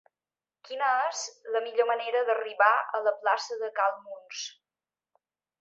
Quina 0.67 0.87
és 1.09 1.19
la 1.57 1.61
millor 1.67 1.87
manera 1.91 2.23
d'arribar 2.31 2.71
a 3.01 3.05
la 3.09 3.15
plaça 3.21 3.61
de 3.63 3.73
Cal 3.81 3.97
Muns? 4.09 4.45